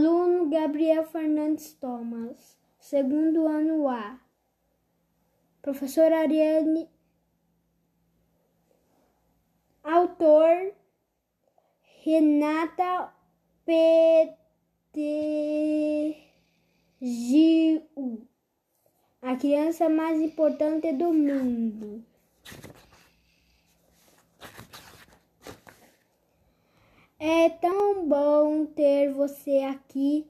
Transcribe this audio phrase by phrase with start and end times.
[0.00, 4.18] Aluno Gabriel Fernandes Thomas, segundo ano A.
[5.60, 6.88] Professor Ariane.
[9.84, 10.72] Autor
[12.02, 13.12] Renata
[17.02, 18.26] Gil,
[19.20, 22.02] a criança mais importante do mundo.
[27.32, 30.26] É tão bom ter você aqui.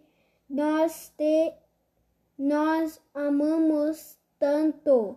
[0.46, 1.54] Nós te
[2.36, 5.16] nós amamos tanto.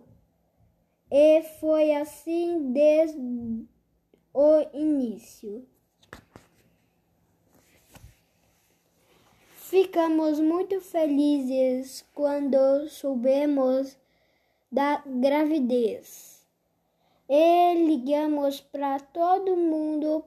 [1.10, 3.66] E foi assim desde
[4.32, 5.68] o início.
[9.56, 13.94] Ficamos muito felizes quando soubemos
[14.72, 16.46] da gravidez
[17.28, 20.24] e ligamos para todo mundo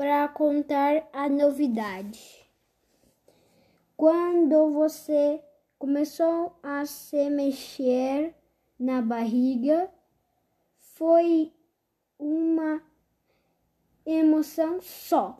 [0.00, 2.50] para contar a novidade.
[3.98, 5.44] Quando você
[5.78, 8.34] começou a se mexer
[8.78, 9.90] na barriga,
[10.78, 11.52] foi
[12.18, 12.82] uma
[14.06, 15.38] emoção só.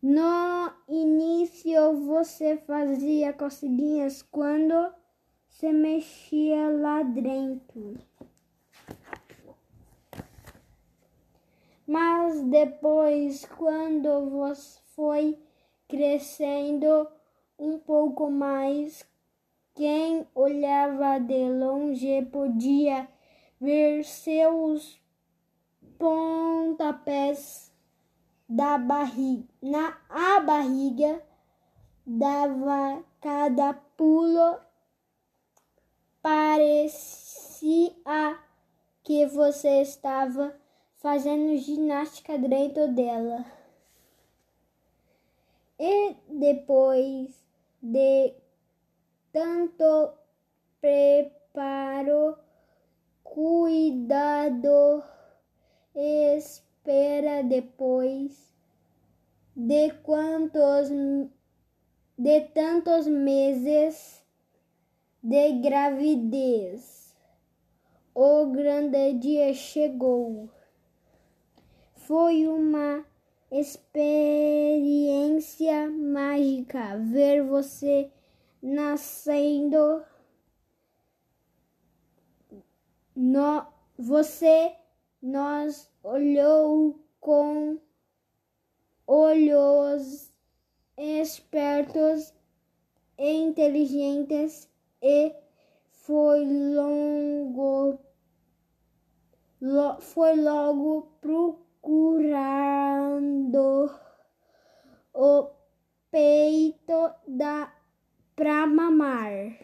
[0.00, 4.94] No início você fazia coceguinhas quando
[5.48, 7.98] se mexia lá dentro.
[11.86, 15.38] Mas depois, quando você foi
[15.86, 17.06] crescendo
[17.58, 19.06] um pouco mais,
[19.74, 23.08] quem olhava de longe podia
[23.60, 25.00] ver seus
[25.98, 27.72] pontapés
[28.48, 31.22] da barriga, na a barriga
[32.04, 34.58] dava cada pulo.
[36.20, 37.94] Parecia
[39.04, 40.54] que você estava
[41.06, 43.46] fazendo ginástica dentro dela.
[45.78, 47.46] E depois
[47.80, 48.34] de
[49.32, 50.14] tanto
[50.80, 52.36] preparo,
[53.22, 55.04] cuidado,
[55.94, 58.52] espera depois
[59.54, 60.88] de quantos
[62.18, 64.24] de tantos meses
[65.22, 67.14] de gravidez.
[68.12, 70.55] O grande dia chegou.
[72.06, 73.04] Foi uma
[73.50, 73.90] experiência
[75.90, 78.08] mágica ver você
[78.62, 80.04] nascendo.
[83.16, 83.66] No,
[83.98, 84.76] você
[85.20, 87.80] nos olhou com
[89.04, 90.32] olhos
[90.96, 92.32] espertos
[93.18, 94.70] e inteligentes
[95.02, 95.34] e
[95.90, 97.98] foi longo
[99.60, 101.45] lo, foi logo procurando
[107.36, 107.70] da
[108.34, 109.54] pra mamar.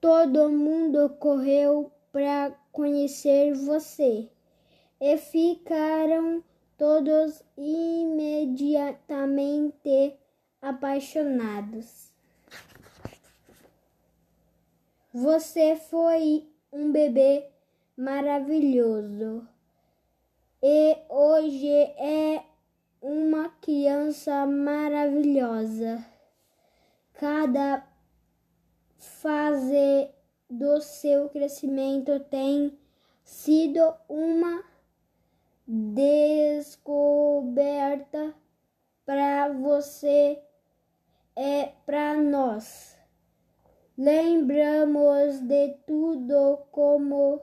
[0.00, 4.28] Todo mundo correu para conhecer você
[5.00, 6.42] e ficaram
[6.76, 10.18] todos imediatamente
[10.60, 12.12] apaixonados.
[15.12, 17.48] Você foi um bebê
[17.96, 19.53] maravilhoso
[20.66, 22.42] e hoje é
[23.02, 26.02] uma criança maravilhosa.
[27.12, 27.86] Cada
[28.96, 30.08] fase
[30.48, 32.78] do seu crescimento tem
[33.22, 34.64] sido uma
[35.66, 37.04] descoberta
[39.04, 40.42] para você
[41.36, 42.96] é para nós.
[43.98, 47.42] Lembramos de tudo como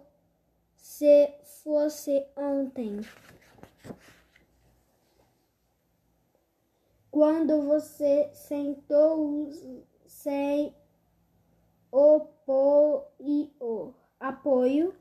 [0.76, 3.02] se fosse ontem.
[7.10, 9.50] Quando você sentou
[10.06, 10.76] sem
[11.92, 14.96] apoio, apoio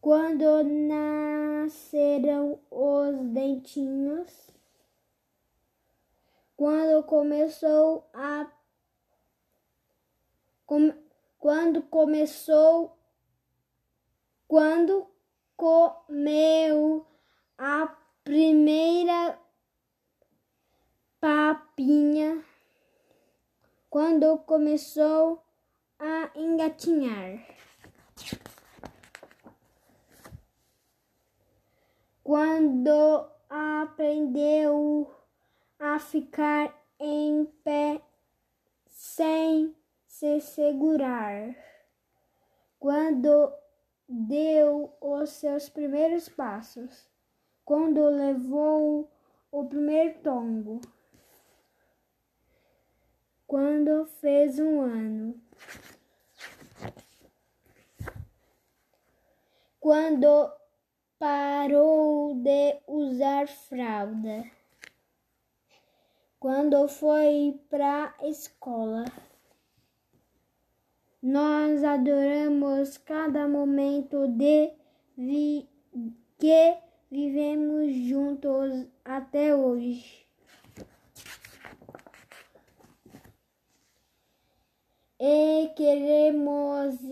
[0.00, 4.50] quando nasceram os dentinhos,
[6.56, 8.50] quando começou a
[10.64, 10.92] com,
[11.38, 12.97] quando começou
[14.48, 15.06] quando
[15.56, 17.06] comeu
[17.58, 19.38] a primeira
[21.20, 22.42] papinha
[23.90, 25.42] quando começou
[25.98, 27.46] a engatinhar.
[32.22, 35.14] Quando aprendeu
[35.78, 38.02] a ficar em pé
[38.88, 39.74] sem
[40.06, 41.54] se segurar.
[42.78, 43.52] Quando
[44.08, 47.06] deu os seus primeiros passos,
[47.64, 49.10] quando levou
[49.52, 50.80] o primeiro tombo,
[53.46, 55.40] quando fez um ano,
[59.78, 60.52] quando
[61.18, 64.50] parou de usar fralda,
[66.40, 69.04] quando foi para a escola.
[71.20, 74.72] Nós adoramos cada momento de
[75.16, 75.68] vi
[76.38, 76.78] que
[77.10, 80.24] vivemos juntos até hoje.
[85.18, 87.02] E queremos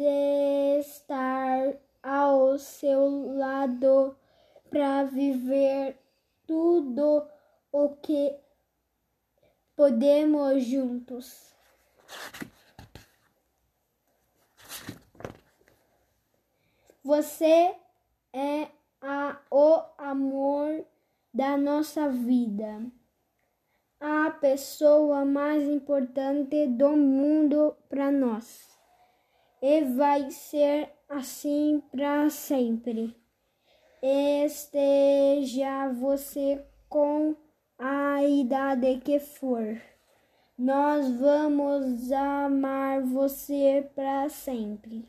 [0.79, 4.17] estar ao seu lado
[4.70, 5.99] para viver
[6.47, 7.26] tudo
[7.73, 8.37] o que
[9.75, 11.52] podemos juntos.
[17.06, 17.73] Você
[18.32, 18.67] é
[19.00, 20.85] a, o amor
[21.32, 22.85] da nossa vida,
[24.00, 28.76] a pessoa mais importante do mundo para nós.
[29.62, 33.17] E vai ser assim para sempre.
[34.02, 37.37] Esteja você com
[37.79, 39.81] a idade que for.
[40.59, 45.09] Nós vamos amar você para sempre.